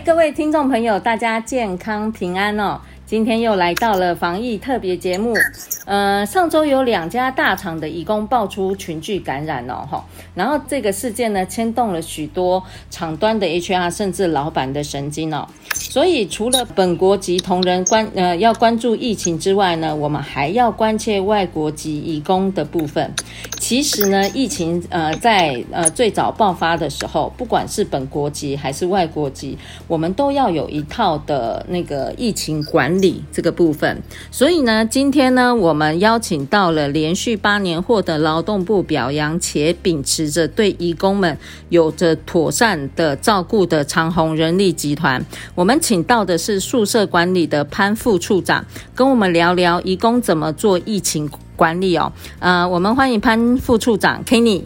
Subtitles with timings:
[0.00, 2.80] 各位听众朋友，大家健康平安哦！
[3.04, 5.34] 今天又来到了防疫特别节目。
[5.84, 10.02] 呃，上周有两家大厂的义工爆出群聚感染哦，哈，
[10.34, 15.46] 然后这个事件呢，牵动了许多厂端的 HR 甚至老板的神经哦。
[15.74, 23.12] 所以，除了本国籍同仁关呃要关注疫情之外呢，我们还要关切外国籍义工的部分。
[23.62, 34.02] 其实呢，疫情呃在呃最早爆发的时候，不管是本国籍还是外国籍，我们都要有一套的那个疫情管理这个部分。
[34.32, 41.38] 所以呢，今天呢，我们邀请到了连续八年获得劳动部表扬且秉持着对移工们
[41.68, 45.24] 有着妥善的照顾的长虹人力集团。
[45.54, 54.64] 我们请到的是宿舍管理的潘副处长，跟我们聊聊移工怎么做疫情管理哦，呃，我们欢迎潘副处长 Kenny。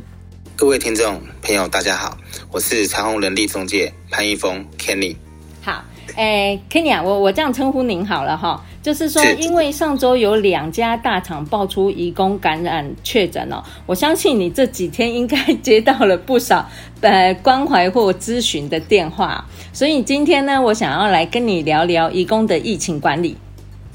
[0.54, 2.16] 各位听众朋友，大家好，
[2.50, 5.16] 我是长虹人力中介潘一峰 Kenny。
[5.62, 16.66] 好，诶，Kenny 啊，我我这样称呼您好了哈，就是说，因为上周有两家大厂爆出移工感染确诊哦，我相信你这几天应该接到了不少
[17.02, 23.36] 呃关怀或咨询的电话，所以今天呢，我想要来跟你聊聊移工的疫情管理。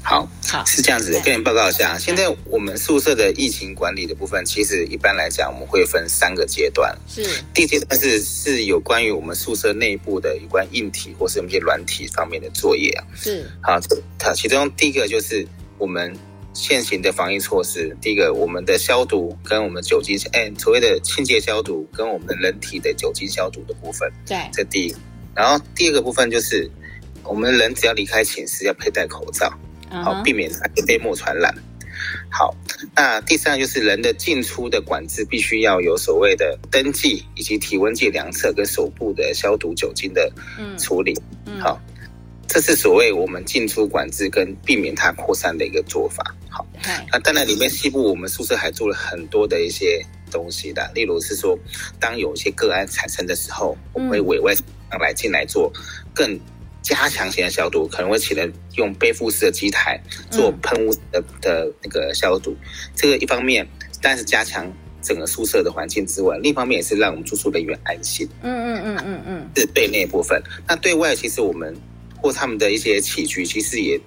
[0.04, 6.94] 好，好，是这样子的，跟您报告一下，现在我们宿舍的疫情管理的部分，其实一般来讲，我们会分三个阶段。
[7.08, 13.06] 是，第一阶段是是有关于我们宿舍内部的有关硬体或是一些软体方面的作业啊。
[13.14, 13.78] 是，好，
[14.18, 15.46] 它其中第一个就是
[15.78, 16.12] 我们
[16.52, 24.12] 现行的防疫措施，第一个我们的消毒跟我们酒精，哎，所谓的清洁消毒跟我们的人体的酒精消毒的部分。
[24.26, 24.94] 对，这第一。
[25.34, 26.68] 然后第二个部分就是
[27.22, 29.50] 我们人只要离开寝室要佩戴口罩。
[29.92, 30.50] 好，避免
[30.86, 31.54] 飞沫传染。
[32.30, 32.54] 好，
[32.96, 40.32] 那第三就是人的进出的管制，必须要有所谓的登记，以及体温计量测跟手部的消毒酒精的
[40.78, 41.14] 处理。
[41.46, 41.78] 嗯，好，
[42.48, 46.34] 这是所谓我们进出管制跟避免它扩散的一个做法。
[46.48, 46.66] 好，
[47.12, 51.56] 那当然里面细部我们宿舍还做了很多的一些东西的，例如是说，
[52.00, 54.54] 当有一些个案产生的时候，我们会委外
[54.98, 55.70] 来进来做
[56.14, 56.40] 更。
[56.82, 60.00] 加强型的消毒，可能会起来用背负式的机台
[60.30, 62.50] 做喷雾的的那个消毒。
[62.50, 62.66] 嗯、
[62.96, 63.66] 这个一方面，
[64.00, 64.70] 但是加强
[65.00, 68.28] 整个宿舍的环境之外，另一方面也是让我们住宿人员安心。
[68.42, 70.42] 嗯嗯嗯嗯嗯，是对内部分。
[70.66, 71.74] 那对外，其实我们
[72.22, 74.00] 或他们的一些起居，其实也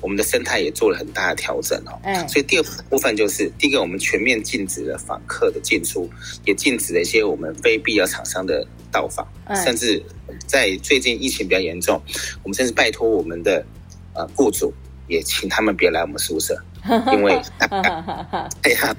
[0.00, 1.98] 我们的生态也做了很大的调整哦。
[2.02, 2.28] 嗯。
[2.28, 6.10] 所以第二部分就是，第一个我们全面禁止了访客的进出，
[6.44, 9.26] 也禁止了一些我们非必要厂商的到访，
[9.64, 10.02] 甚至。
[10.46, 12.00] 在最近疫情比较严重，
[12.44, 13.66] 我们甚至拜托我们的
[14.14, 14.72] 呃雇主，
[15.08, 16.56] 也请他们别来我们宿舍，
[17.12, 17.32] 因为
[18.62, 18.96] 哎呀，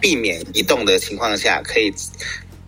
[0.00, 1.94] 避免移动的情况下，可以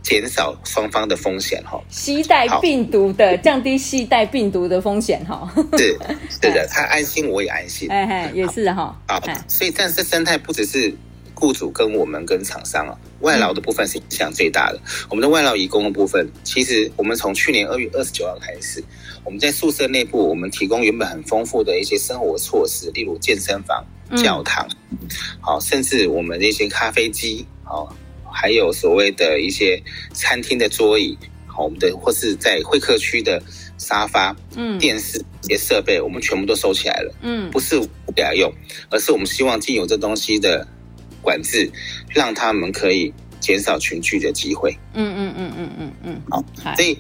[0.05, 1.83] 减少双方的风险哈。
[1.89, 5.53] 携带病毒的，降低携带病毒的风险哈。
[5.77, 5.99] 是，
[6.31, 7.91] 是的，他安心，我也安心。
[7.91, 8.97] 哎哎，也是哈。
[9.09, 10.95] 啊，所以但是生态不只是。
[11.37, 14.81] 雇主跟我们跟厂商啊，外劳的部分是影响最大的。
[15.11, 18.83] 我们的外劳移工的部分，其实我们从去年二月二十九号开始，
[19.25, 23.85] 我们在宿舍内部，我们提供原本很丰富的一些生活措施，例如健身房、
[24.17, 24.65] 教堂，
[25.41, 27.95] 好，甚至我们的一些咖啡机，好，
[28.35, 29.81] 还有所谓的一些
[30.13, 33.41] 餐厅的桌椅，好，我们的或是在会客区的
[33.79, 38.53] 沙发、嗯，电视这些设备，我们全部都收起来了，嗯，不是不给他用，
[38.91, 40.67] 而是我们希望既有这东西的。
[41.25, 41.73] 管制，
[42.11, 44.77] 让他们可以减少群聚的机会。
[44.93, 46.23] 嗯嗯嗯嗯嗯嗯。
[46.29, 46.45] 好，
[46.77, 46.99] 所以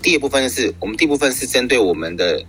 [0.00, 2.42] 第二部分是我们第一部分是针对我们的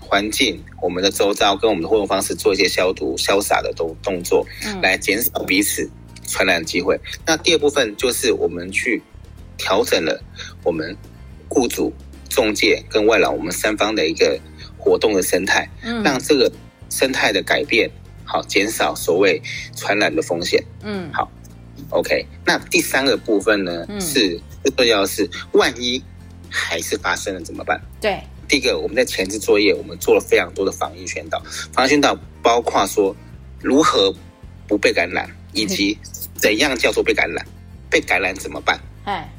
[0.00, 4.46] 环境、我们的周遭跟我们的互动方式做一些消毒、潇洒的动动作，
[4.82, 5.90] 来减少彼此
[6.26, 6.98] 传染的机会。
[7.26, 9.02] 那第二部分就是我们去
[9.56, 10.22] 调整了
[10.62, 10.96] 我们
[11.48, 11.92] 雇主、
[12.28, 14.38] 中介跟外劳我们三方的一个
[14.78, 15.68] 活动的生态，
[16.02, 16.50] 让这个
[16.90, 17.90] 生态的改变。
[18.26, 19.40] 好，减少所谓
[19.76, 20.64] 传染的风险。
[20.82, 21.30] 嗯，好
[21.90, 22.26] ，OK。
[22.44, 26.02] 那第三个部分呢，嗯、是最重要的是，万一
[26.48, 27.78] 还是发生了怎么办？
[28.00, 28.18] 对，
[28.48, 31.38] 第一个我们在前置作业，我们做了非常多的防疫宣导。
[31.72, 33.14] 防疫宣导包括说
[33.60, 34.12] 如何
[34.66, 35.96] 不被感染，以及
[36.34, 37.46] 怎样叫做被感染，
[37.88, 38.78] 被感染怎么办？
[39.04, 39.32] 哎，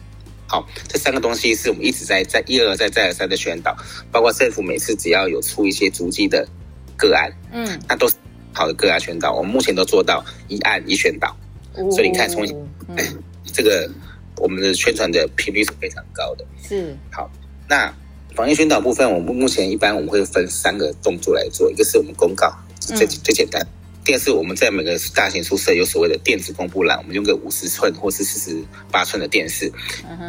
[0.47, 3.75] 好，这三个东西是我们一直在在一而再再而三的宣导，
[4.11, 6.47] 包括政府每次只要有出一些足迹的
[6.95, 8.15] 个案，嗯，那都是
[8.53, 9.33] 好的个案宣导。
[9.33, 11.35] 我们目前都做到一案一宣导，
[11.73, 12.45] 哦、所以你看从、
[12.87, 12.97] 嗯、
[13.51, 13.91] 这个
[14.37, 16.45] 我们的宣传的频率是非常高的。
[16.67, 17.29] 是好，
[17.67, 17.93] 那
[18.35, 23.65] 防疫宣导部分，我们目前一般我们会分三个动作来做，一个是我们公告，最、嗯、最简单。
[24.05, 29.71] 第二是我们在每个大型宿舍有所谓的电子公布栏，我们用个五十寸或是四十八寸的电视，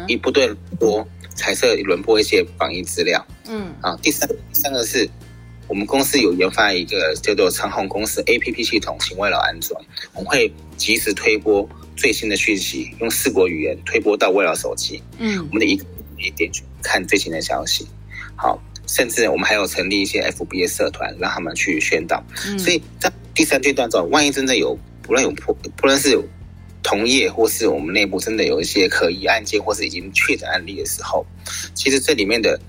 [0.07, 3.23] 一不断播彩色轮播一些防疫资料。
[3.47, 5.07] 嗯，啊，第三第三个是
[5.67, 9.79] 我们公司有研发一个叫做长虹公司 APP 系统，请外劳安装，
[10.15, 15.03] 我们会及时推播最新的讯息，用四国语言推播到外劳手机。
[15.19, 15.85] 嗯，我们的一个
[16.17, 17.87] 一点去看最新的消息。
[18.35, 18.59] 好。
[18.89, 22.23] 甚至我们还有成立一些 F B A 社团，让他们去宣导。
[22.45, 26.25] 嗯、所以在第三阶段中，万一真的有不论有破，不论是有
[26.81, 31.23] 同业或是我们内部真的有一些可疑案件，或是已经确诊案例的时候，
[31.75, 32.59] 其实这里面的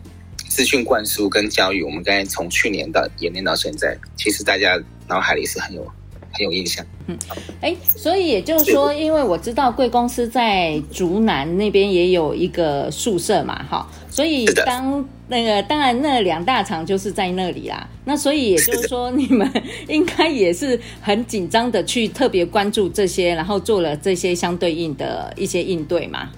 [0.46, 4.78] 资讯灌输跟教育，我们刚才从去年到演练到现在，其实大家
[5.08, 5.90] 脑海里是很有
[6.38, 6.86] 很有印象。
[7.08, 7.18] 嗯，
[7.60, 15.06] 哎，所以也就是说，因为我知道贵公司在竹南那边也有一个宿舍嘛，哈，所以当。
[15.30, 17.86] 那个当然，那两大厂就是在那里啦。
[18.06, 19.46] 那所以也就是说， 你们
[19.86, 26.30] 应该也是很紧张的去特别关注这些，然后做了这些相对应的一些应对嘛。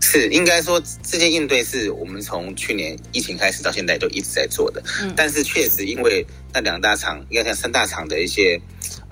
[0.00, 4.80] 是，应该说这些应对是我们从去年疫情开始到现在都一直在做的。
[5.02, 8.60] 嗯，但是确实因为那两大厂，应该像三大厂的一些。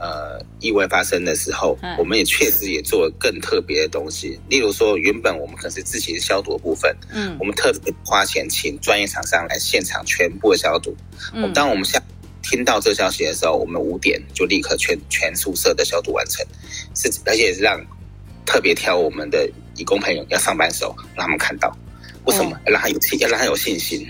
[0.03, 4.37] 呃，意外发生的时候，我们也确实也做了更特别的东西。
[4.49, 10.93] 例如说，原本我们可能是自己的消毒的部分，嗯，我们特别花钱请专业厂商来现场全部的消毒。
[11.33, 12.03] 嗯，当我们下
[12.43, 16.45] 听到这消息的时候，我们五点就立刻全全宿舍的消毒完成，
[16.97, 17.81] 是而且是让
[18.45, 21.73] 特别挑我们的义工朋友要上班的时候让他们看到，
[22.25, 22.59] 为什么？
[22.67, 24.05] 要让他有信，要让他有信心。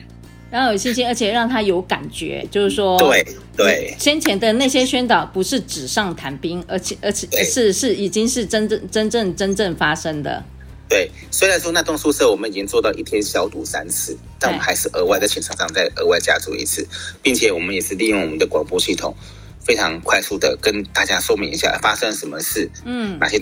[0.52, 3.26] 然后有信心，而且让他有感觉，就是说，对
[3.56, 10.44] 对，先前的那些宣导不是纸上谈兵，而且而且是是已经是真正真正真正发生的。
[10.90, 16.86] 对，虽然说那栋宿舍我们已经做到一天消毒三次，但我们还是额外的请厂商再额外加注一次，
[17.22, 19.16] 并且我们也是利用我们的广播系统，
[19.64, 23.40] 非常快速的跟大家说明一下发生什么事，嗯，哪些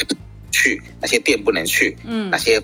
[0.52, 2.62] 去，哪些店不能去，嗯，哪些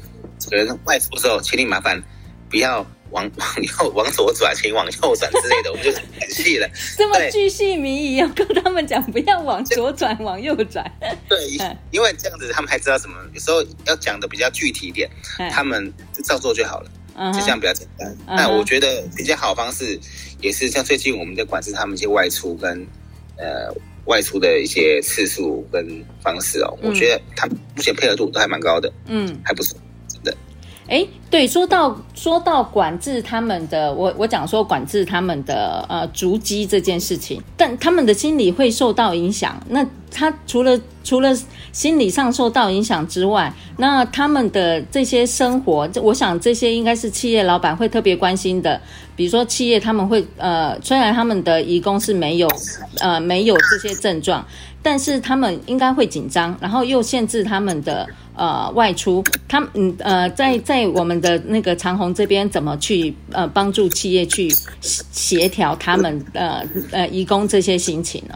[0.52, 2.00] 人外出的时候，请你麻烦
[2.48, 2.86] 不要。
[3.10, 6.68] 往 往右往左转，请往右转之类的， 我们就很细了。
[6.96, 10.84] 这么巨细靡遗，要跟他们讲不要往左转，往右转。
[11.28, 11.38] 对，
[11.90, 13.16] 因为这样子他们才知道什么。
[13.32, 15.10] 有时候要讲的比较具体一点，
[15.50, 16.90] 他们就照做就好了。
[17.32, 18.14] 就这样比较简单。
[18.26, 19.98] 那我觉得比较好方式，
[20.42, 22.86] 也是像最近我们在管制他们一些外出跟
[23.38, 23.72] 呃
[24.04, 26.78] 外出的一些次数跟方式哦。
[26.82, 29.78] 我觉得他们目前配合度都还蛮高的，嗯，还不错。
[30.88, 39.60] 哎，对，说到说到管制他们的，我我讲说管制他们的呃足迹这件事情，但他们的心理会受到影响。
[39.68, 39.84] 那
[40.16, 41.36] 他除了除了
[41.72, 48.80] 心理上受到影响之外，那他们的这些生活，我想这些应该是企业老板会特别关心的。
[49.14, 52.48] 比如说企业他们会呃，虽然他们的移工是没有
[53.00, 54.42] 呃没有这些症状，
[54.82, 58.08] 但是他们应该会紧张，然后又限制他们的。
[58.38, 64.46] 呃，外出，他嗯呃，在在我们的那个长虹这边，怎么去呃帮助企业去
[64.90, 68.34] 协调他们呃呃移工这些心情呢？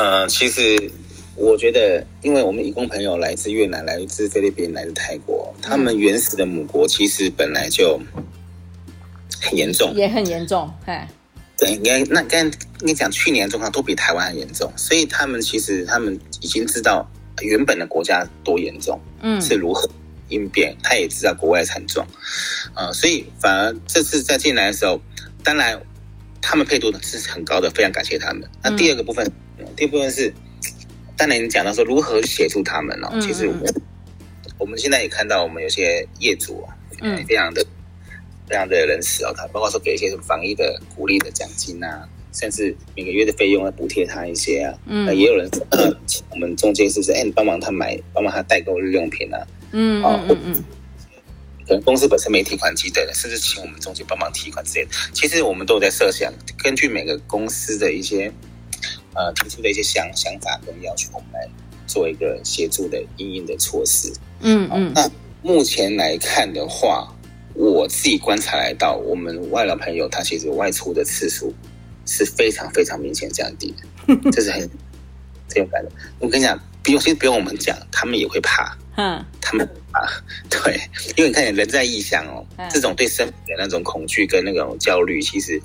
[0.00, 0.90] 呃，其实
[1.36, 8.00] 我觉得，因为我们义工朋友来自越南、来自菲律宾、来自泰国，他们原始的母国其实本来就
[9.42, 11.06] 很严重，也很严重，哎，
[11.58, 17.06] 对，应该那刚你讲去年的状况都比台湾还严重，所以他们其实他们已经知道。
[17.42, 19.88] 原本的国家多严重，嗯，是如何
[20.28, 20.76] 应变？
[20.82, 22.06] 他也知道国外惨状，
[22.74, 25.00] 呃，所以反而这次在进来的时候，
[25.42, 25.80] 当然
[26.42, 28.46] 他们配度是很高的，非常感谢他们。
[28.62, 29.32] 那第二个部分，嗯、
[29.76, 30.32] 第二部分是，
[31.16, 33.74] 当然你讲到说如何协助他们哦，嗯、其实我们
[34.58, 36.66] 我们现在也看到，我们有些业主
[37.00, 37.64] 嗯，非常的
[38.48, 42.08] 非常的仁慈哦，他包括说给一些什么防疫的鼓励的奖金啊。
[42.32, 45.50] 甚至每个月的费用要补贴他一些啊，嗯，也有人
[46.30, 47.10] 我们中介是不是？
[47.10, 50.64] 哎，你帮忙他买，帮忙他代购日用品啊，嗯嗯嗯嗯，
[51.66, 54.92] 可能公司本身没提款机的，甚至请我们中介帮忙提款之类的。
[55.12, 58.32] 其实我们都有在设想，根据每个公司的一些
[59.14, 61.48] 呃提出的一些想想法跟要求，我们来
[61.86, 64.12] 做一个协助的应应的措施。
[64.40, 65.10] 嗯嗯，那
[65.42, 67.14] 目前来看的话，
[67.54, 71.54] 我自己观察来到，我们外劳朋友他其实外出的次数。
[72.06, 74.68] 是非常非常明显降低的， 这是很
[75.46, 75.88] 这种感觉。
[76.18, 78.76] 我跟你讲，不用，其实不用我们讲，他们也会怕。
[78.96, 80.10] 嗯，他们怕，啊，
[80.50, 80.80] 对，
[81.16, 85.62] 因为你看人在异乡哦，这种对生命的那种恐惧跟那种焦虑，其实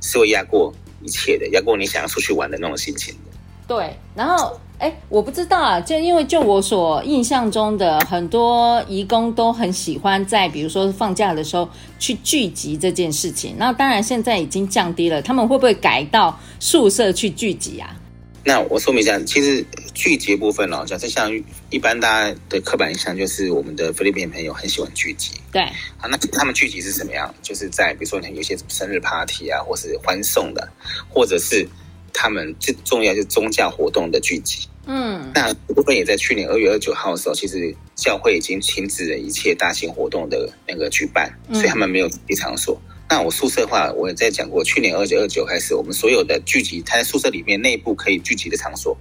[0.00, 0.72] 是会压过
[1.02, 3.30] 一切的，要过你想要出去玩的那种心情的。
[3.66, 11.68] 对，然后哎，我不知道啊，就因为就我所印象中的很多义工都很喜欢在比如说放假的时候
[11.98, 13.54] 去聚集这件事情。
[13.56, 17.96] 那当然现在已经降低了，他们会不会改到宿舍去聚集啊？
[18.44, 21.30] 那我说明一下，其实聚集部分哦，假设像
[21.70, 25.30] 一般大家的刻板印象就是我们的菲律宾朋友很喜欢聚集。
[25.52, 25.62] 对，
[25.96, 27.32] 好，那他们聚集是什么样？
[27.40, 30.68] 就是在比如说你有些生日 party 啊，或是欢送的，
[31.08, 31.68] 或者是
[32.12, 34.66] 他们最重要就是宗教活动的聚集。
[34.86, 42.80] 嗯，那部分也在去年二月二十九号的时候，其实教会已经停止了一切大型活动的那个举办，所以他们没有集场所。
[43.12, 48.96] 那我宿舍的话，我也在讲过，去年二九二九开始，我们所有的聚集，他在宿舍里面内部可以聚集的场所，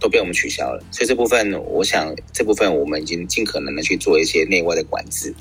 [0.00, 0.82] 都被我们取消了。
[0.90, 5.32] 所以这部分，我想这部分我们已经尽可能的去做一些内外的管制，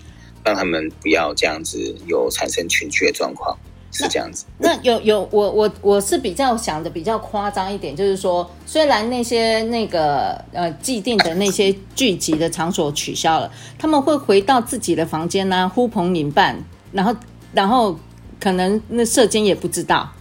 [0.46, 3.58] 让他们不要这样子有产生群聚的状况，
[3.91, 4.46] 是这样子。
[4.60, 17.15] 那，有有我我我是比较想的比较夸张一点，就是说，虽然那些那个呃既定的那些聚集的场所取消了，他们会回到自己的房间呢、啊，呼朋引伴，然后。
[17.54, 17.98] 然后
[18.40, 20.12] 可能那射监也不知道。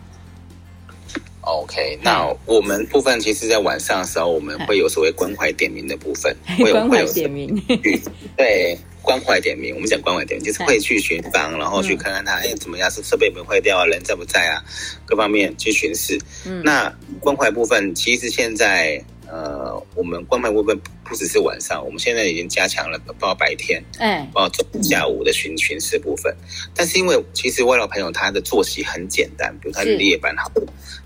[1.40, 7.60] OK，那我们部分其实，在晚上的时候，我们会有所谓关怀点名的部分，会有关怀点名。
[8.36, 12.88] 对，关怀点名，我们讲关怀点名，就是会去巡房，然后去看看他，哎，怎么样？
[12.88, 13.84] 是设备有没有坏掉啊？
[13.86, 14.62] 人在不在啊？
[15.04, 16.16] 各方面去巡视。
[16.46, 19.04] 嗯，那关怀部分，其实现在。
[19.32, 20.78] 呃，我们关怀部分
[21.12, 26.34] 不只是晚上，我们现在已经加强了，包括白天，哎，包括下午的巡巡视部分。
[26.74, 30.50] 但是因为其实外劳朋友他的作息很简单，比如他的夜班好，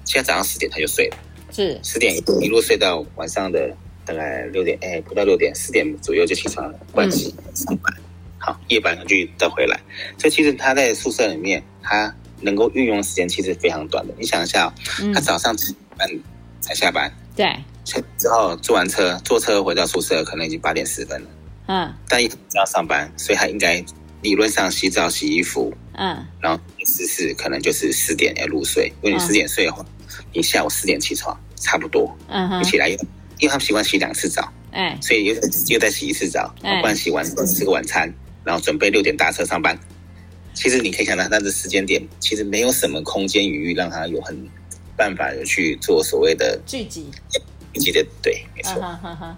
[0.05, 1.17] 现在早上十点他就睡了，
[1.51, 7.93] 是十点一路睡到晚上的大概六点，哎，不到六点，四点左右就起床了，关机上班。
[8.39, 9.77] 好，夜班就再回来。
[10.19, 14.15] 所以其实他在宿舍里面，他能够运用的时间其实非常短的。
[14.17, 14.73] 你想一下，
[15.13, 16.09] 他早上七点半
[16.61, 17.45] 才下班，对。
[18.19, 21.29] 之后坐完车，坐车回到宿舍，可能已经八点十分了。
[21.69, 23.83] 嗯，但一要上班，所以他应该
[24.23, 28.93] 理论上洗澡、洗衣服，嗯，然后十四可能就是十点要入睡。
[29.03, 29.85] 因为你十点睡的话，
[30.33, 32.17] 你下午四点起床，差不多。
[32.29, 32.97] 嗯哼，起来因
[33.43, 35.35] 为他们习惯洗两次澡，哎，所以又
[35.69, 38.13] 又再洗一次澡，不然洗完吃个晚餐，
[38.45, 39.79] 然后准备六点搭车上班。
[40.55, 44.49] 其实你可以想到，他的时间点其实没有什么空间余裕，让他有很
[44.97, 47.11] 办法有去做所谓的聚集。
[47.77, 48.73] 记得对，没错。
[48.75, 49.35] Uh huh, uh huh.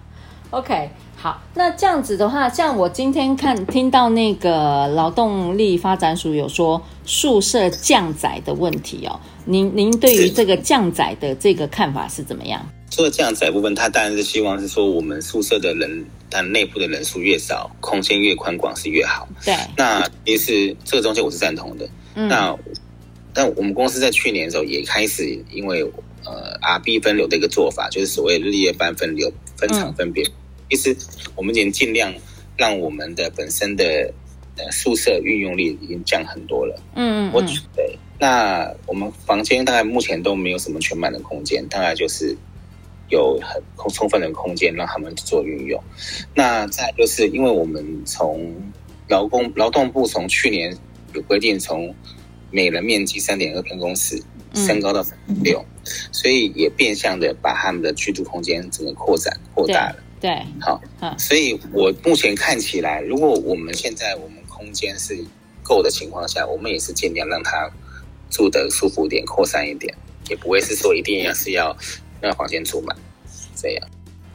[0.51, 12.67] OK，好，那这样子的话，像我今天看听到那个劳动力发展署有说宿舍降载的问题哦，您您对于这个降载的这个看法是怎么样？
[12.89, 19.29] 这个降载部分，他当然是希望是说我们宿舍的人，但内部的人数越少，空间越宽广是越好。
[19.45, 21.87] 对，那其实这个中间我是赞同的。
[22.15, 22.57] 嗯，那
[23.31, 25.87] 但我们公司在去年的时候也开始因为。
[26.29, 30.23] 呃，R B 分流的一个做法，就是所谓日夜班分流、分场分别。
[30.69, 30.95] 其实
[31.35, 32.13] 我们已经尽量
[32.55, 34.13] 让我们的本身的
[34.57, 36.79] 呃宿舍运用率已经降很多了。
[36.95, 37.41] 嗯，嗯，嗯，我
[37.75, 37.97] 对。
[38.19, 42.35] 那我们房间大概目前都没有什么全满的空间，大概就是
[43.09, 43.39] 有
[43.75, 45.81] 很充分的空间让他们做运用。
[46.35, 48.53] 那再就是因为我们从
[49.07, 50.77] 劳工劳动部从去年
[51.13, 51.95] 有规定，从
[52.51, 54.21] 每人面积三点二平公尺。
[54.53, 55.05] 升高到
[55.43, 55.63] 六，
[56.11, 59.95] 所以也变相的把他们的居住空间整个扩展扩大了。
[60.19, 65.17] 对，对好，嗯，所以我目前看起来，如果我们现在我们空间是
[65.63, 67.69] 够的情况下，我们也是尽量让他
[68.29, 69.95] 住的舒服一点，扩散一点，
[70.29, 71.75] 也不会是说一定要是要
[72.19, 72.95] 让房间住满
[73.55, 73.87] 这样。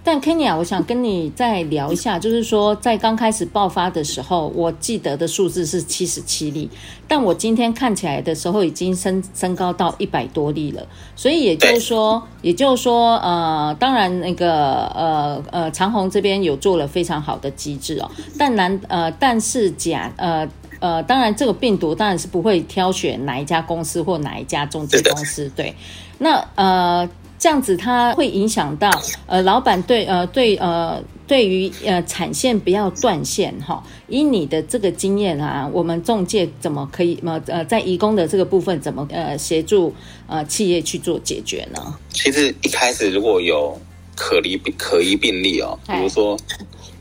[0.07, 6.69] 但 Kenya，我想跟你再聊一下，就是说，在刚开始爆发的时候，我记得的数字是七十七例，
[7.09, 10.87] 但我今天看起来的时候，已经升升高到一百多例了。
[11.17, 20.47] 所以也就是说，也就是说，呃，当然那个呃呃长虹这边有做了非常好的机制哦，但难呃，但是假呃
[20.81, 25.75] 呃，当然这个病毒当然是不会挑选哪一家公司或哪一家中介公司，对，
[26.19, 27.09] 那呃。
[27.45, 28.91] 这样子，它会影响到
[29.27, 33.85] 呃，老板对呃对呃对于呃产线不要断线哈。
[34.09, 39.95] 以你的这个经验啊，我们中介怎么可以呃呃在移工的这个部分怎么呃协助
[40.27, 41.95] 呃企业去做解决呢？
[42.09, 43.79] 其实一开始如果有
[44.17, 46.39] 可疑病可疑病例哦，比如说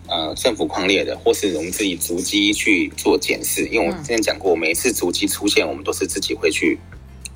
[0.10, 6.78] 呃政府匡列的，或是我们自己逐机去做检视，因为我之前讲过，每一次逐机出现，我们都是自己会去。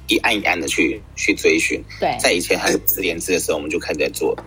[0.07, 4.37] 一案一案的去去追寻，对，在以前还是自联制的时候，我们就开始在做。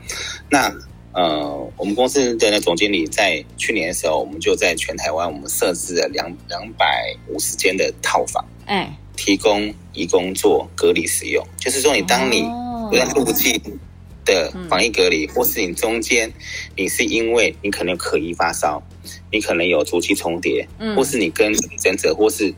[0.51, 0.75] 那
[1.13, 11.45] 呃，我们公司的那总经理在去年的时候，我们就在全台湾我们设置了两两百五十间的套房，哎，提供移工做隔离使用。
[11.59, 12.43] 就是说，你当你
[12.89, 13.61] 不在入境
[14.25, 16.33] 的防疫隔离，或是你中间
[16.77, 18.81] 你是因为你可能可疑发烧，
[19.33, 22.55] 你可能有足迹重叠，或是你跟确诊者或是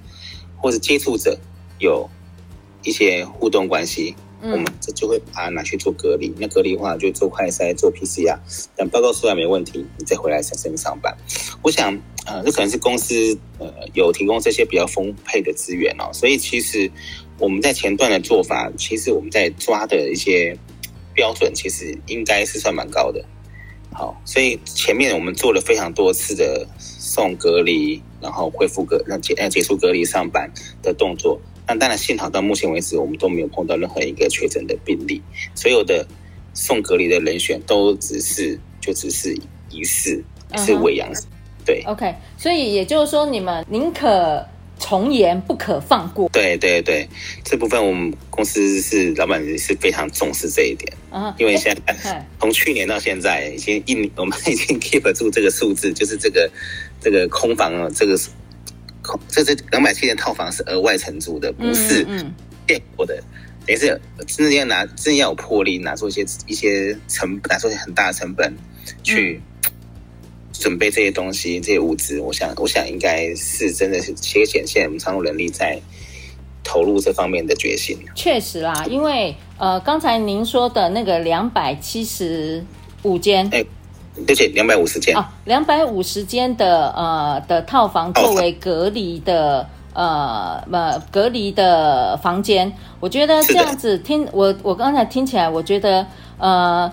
[0.59, 1.39] 或是接触者
[1.79, 2.09] 有
[2.83, 4.15] 一些互动关系。
[4.45, 6.35] 我们这就会把它拿去做隔离。
[6.37, 8.37] 那隔离的话，就做快筛、做 PCR，
[8.75, 11.17] 等报告出来没问题，你再回来上上上班。
[11.63, 11.97] 我想，
[12.27, 16.11] 呃，这可能是公司呃有提供这些比较丰沛的资源哦。
[16.13, 16.91] 所以其实
[17.39, 20.59] 我们在前段的做法，其实我们在抓的一些
[21.15, 23.25] 标准，其实应该是算蛮高的。
[23.93, 30.51] 好，所以前面我们做了非常多次的送隔离，然后恢复隔那结呃结束隔离上班
[30.83, 31.41] 的动作。
[31.67, 35.23] 那当然，幸好到目前为止，我们都没有碰到任何一个确诊的病例。
[35.55, 36.07] 所有的
[36.53, 39.33] 送隔离的人选都只是就只是
[39.71, 40.23] 疑似
[40.57, 41.27] 是伪阳性。
[41.65, 42.13] 对，OK。
[42.37, 44.45] 所以也就是说，你们宁可
[44.77, 46.29] 从严，不可放过。
[46.33, 47.09] 对对对，
[47.45, 50.93] 这部分我们公司是老板是非常重视这一点。
[51.11, 56.51] 啊，因为现在 从去年到现在，已经一年，我们已经 keep 住这个数字，就是这个
[57.01, 58.19] 这个空房啊，这个。
[59.29, 62.07] 这这两百七间套房是额外承租的，不是
[62.67, 63.23] 变过的。
[63.67, 68.53] 等于是真的要拿，真的要有魄力，拿出一些一些成，拿出一些很大的成本
[69.03, 69.41] 去
[70.53, 72.21] 准备这些东西、这些物资。
[72.21, 75.81] 我想，我想应该是真的是切显现我们仓库人力在
[76.65, 77.99] 投入这方面的决心。
[78.15, 82.65] 确实啦，因为呃，刚才您说的那个两百七十
[83.03, 83.49] 五间。
[83.51, 83.65] 欸
[84.27, 85.17] 对，两百五十间。
[85.17, 96.93] 啊，两百五十间的呃的套房作为隔离的呃呃隔离的房间，我觉得这样子听我我刚才听起来，我觉得呃，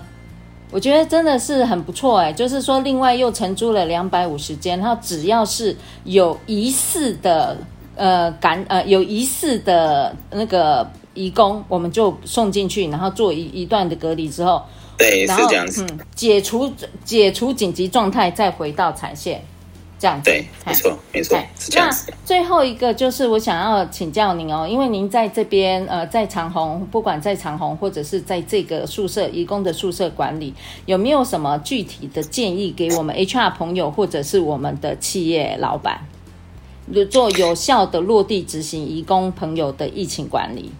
[0.70, 7.54] 我觉得真的是很不错哎，就是说另外又承租了两百五十间，然后只要是有疑似的
[7.96, 14.62] 呃感呃有疑似的那个移工，我们就送进去，然后做一一段的隔离之后。
[15.00, 15.84] 对，是这样子。
[15.90, 16.72] 嗯，解除
[17.04, 19.42] 解除紧急状态，再回到产线，
[19.98, 20.24] 这样子。
[20.30, 22.04] 对，没错，没错，是这样子。
[22.08, 30.54] 那最后一个就是我想要请教您哦，因为您在这边呃，在长虹，不管在长虹或者是在这个宿舍移工的宿舍管理，
[30.86, 36.00] 有没有什么具体的建议给我们 HR 朋友或者是我们的企业老板，
[37.10, 40.70] 做有效的落地执行移工朋友的疫情管理？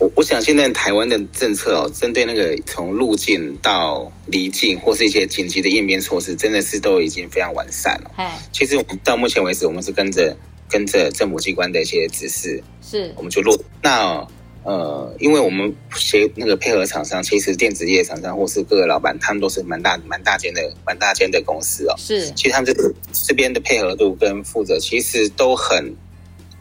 [0.00, 8.10] 我我想现在台湾的政策哦，针对那个从入境到离境或是一些紧急的应变措施，真的是都已经非常完善了。
[8.16, 10.34] 哎，其实我们到目前为止，我们是跟着
[10.70, 13.54] 跟着政府机关的一些指示，是我们就落。
[13.82, 14.26] 那
[14.62, 21.94] 呃，因为我们协那个配合厂商，其实电子业厂商或是各个老板，他们都是蛮大蛮大间的蛮大间的公司哦。
[21.98, 25.94] 是，其实他们这这边的配合度跟负责其实都很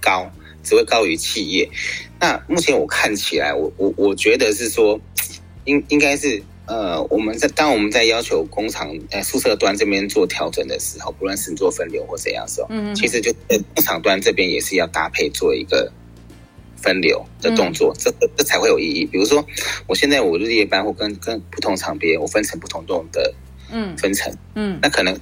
[0.02, 0.30] 高。
[0.64, 1.70] 只会高于企业。
[2.20, 5.00] 那目前我看起来，我我我觉得是说，
[5.66, 15.92] 应应该是呃，我们在当我们在要求工厂呃宿舍端这边做调整的时候，不论是做分流或怎样的时候，嗯，其实就工厂端这边也是要搭配做一个
[16.76, 19.06] 分流的动作，这这才会有意义。
[19.06, 19.46] 比如说，
[19.88, 23.34] 我现在我日夜班或跟跟不同厂别，我分成不同栋的
[23.72, 25.18] 嗯分层嗯，那可能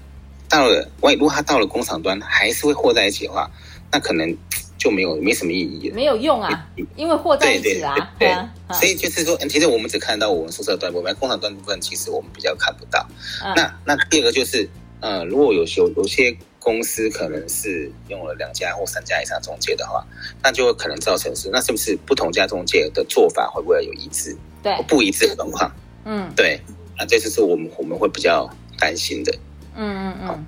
[0.49, 3.51] 到了万一如果他到了工厂端还是会和在一起的话，
[3.91, 4.35] 那可能。
[4.77, 12.99] 就没有没什么意义了，没有用啊，因为货在一起啊，对，对，对，对啊，所以就是说，其实我们只看到我们宿舍端部分，工厂端部分其实我们比较看不到。
[13.41, 20.05] 啊、那那第二个就是，呃，如果有有有些公司可能是用了两家或三家以上中介的话，
[20.43, 24.37] 那就会可能造成是，那是不是不同家中介的做法会不会有一致？
[24.61, 25.71] 对，不一致的状况？
[26.05, 26.61] 嗯，对，
[26.97, 29.33] 那这就是我们我们会比较担心的。
[29.75, 30.45] 嗯嗯嗯，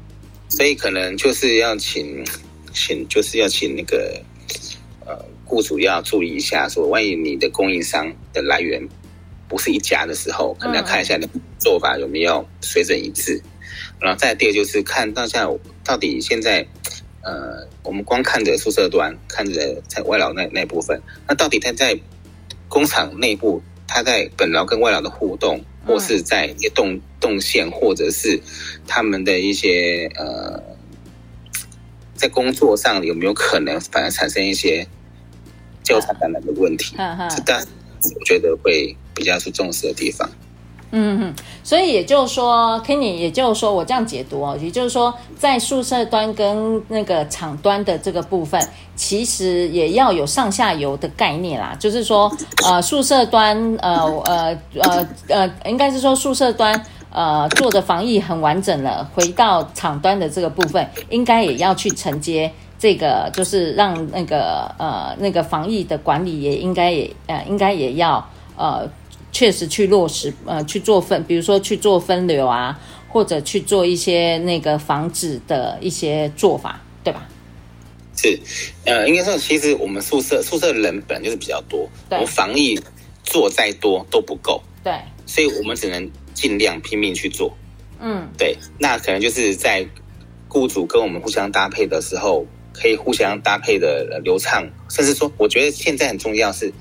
[0.49, 2.23] 所以可能就是要请。
[2.73, 4.21] 请就是要请那个
[5.05, 8.87] 呃雇主要注意一下，说万一你的供应商的来源
[9.47, 13.41] 不是一家的时候，可能要看一下你的做法有没有水准一致。
[13.99, 15.49] 然后再第二就是看当下
[15.83, 16.65] 到底现在
[17.21, 21.99] 呃我们光看着宿舍端，看着在外劳那那部分，那到底他在
[22.67, 28.39] 工厂内部，他在本劳跟外劳的互动，或是在一些动动线，或者是
[28.87, 30.68] 他们的一些呃。
[32.19, 34.85] 在工作上有没有可能反而产生一些
[35.81, 36.97] 交叉感染的问题？
[36.97, 37.65] 这但
[38.19, 40.29] 我觉得会比较是重视的地方。
[40.91, 48.59] 嗯嗯，所以也就是说，Kenny，也就是说，我这样解读哦，也就是说，在宿舍端跟那个厂端的这个部分，
[48.97, 51.73] 其实也要有上下游的概念啦。
[51.79, 56.83] 就是说，呃，宿舍端，呃呃呃呃，应该是说宿舍端。
[57.11, 68.89] 呃做的防疫很完整了，回到厂端的这个部分，应该也要去承接这个，就是让那个呃那个防疫的管理也应该也呃应该也要呃
[69.31, 77.27] 确实去落实呃去做分，比如说去做分流啊，或者去做一些那个防止的一些做法，对吧？
[78.15, 78.37] 是，
[78.83, 82.77] 呃，应该说，其实我们宿舍宿舍人本来就是比较多，我们防疫
[83.23, 84.93] 做再多都不够，对，
[85.25, 87.57] 所以我们只能尽量拼命去做，
[87.99, 89.85] 嗯，对，那可能就是在
[90.47, 96.71] 雇主跟我们互相搭配的时候，可以互相搭配的流畅，甚至说，我觉得现在很重要是，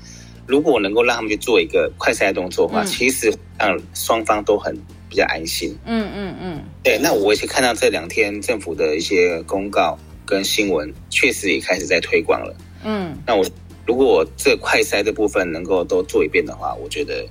[0.47, 4.73] 如果能够让他们去做一个快筛动作的话，嗯、其实让双方都很
[5.09, 9.99] 比较安心，嗯嗯嗯，对，那我也是看到这两天政府的一些公告。
[10.29, 13.43] 跟新闻确实也开始在推广了，嗯，那我
[13.87, 17.25] 如果我这快筛的部分能够都做一遍的话，我觉得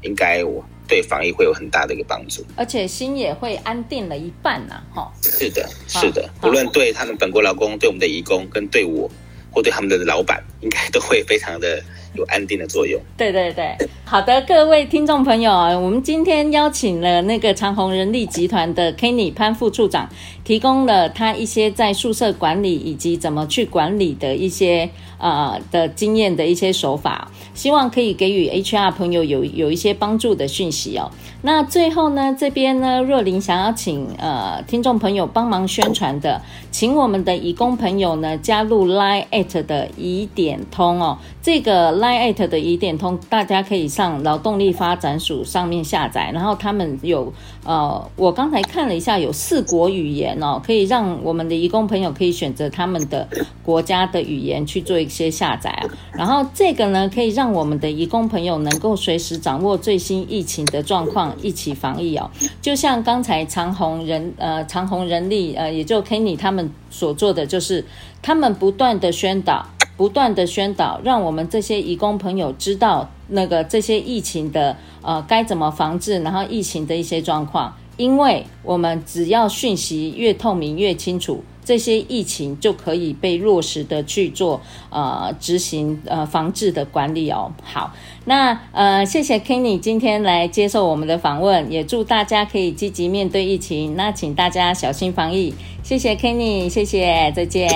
[0.00, 9.08] 应该我对防疫会有很大的一个帮助，而且心也会安定了一半呐，哈，是的，是的，无论对他们本国劳工、对我们的移工、跟对我
[9.52, 11.82] 或对他们的老板，应该都会非常的。
[12.14, 13.00] 有安定的作用。
[13.16, 20.08] 对对对，好的，各位听众朋友啊，我们今天邀请了那个长虹人力集团的 Kenny 潘副处长，
[20.42, 31.10] 提供了他一些在宿舍管理以及怎么去管理的一些呃的经验的一些手法，希望可以给予 HR 朋友有有一些帮助的讯息哦。
[31.42, 36.40] 那最后呢，这边呢，若琳想要请呃听众朋友帮忙宣传的，
[36.72, 47.32] 请我们的义工朋友呢加入 Line@ at 的疑点点通哦，这个 Line@ 的移点通，大家可以上劳动力发展署上面下载，然后他们有
[47.64, 53.28] 呃，我刚才看了一下，有四国语言哦，可以让我们的移工朋友可以选择他们的
[53.62, 55.84] 国家的语言去做一些下载啊，
[56.14, 61.18] 然后这个呢，可以让我们的移工朋友能够随时掌握最新疫情的状况。
[61.42, 62.30] 一起防疫哦，
[62.62, 67.84] 就像刚才长虹人呃长虹人力呃，也就 Kenny 他们所做的，就是
[68.22, 69.66] 他们不断的宣导，
[69.98, 81.44] 不断的宣导，让我们这些义工朋友知道那个这些疫情的呃该怎么防治，然后疫情的一些状况，因为我们只要讯息越透明越清楚。
[81.64, 84.58] 这些疫情就可以被落实的去做
[84.88, 87.52] 呃执行呃防治的管理哦。
[87.62, 87.92] 好，
[88.24, 93.94] 那呃谢谢 Kenny 今天来接受我们的访问，也祝大家可以积极面对疫情。
[93.96, 97.68] 那请大家小心防疫，谢谢 Kenny，谢谢，再见。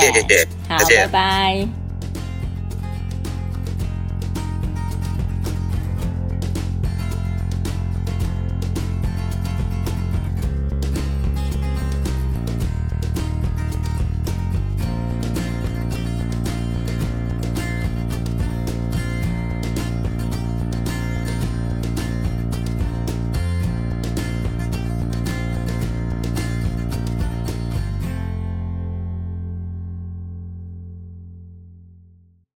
[0.66, 1.81] 好，拜拜。